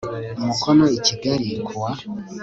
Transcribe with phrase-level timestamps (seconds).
[0.39, 1.91] umukono i Kigali ku wa